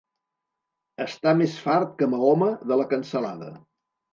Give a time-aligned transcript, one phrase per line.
[1.03, 3.53] Estar més fart que Mahoma de la cansalada.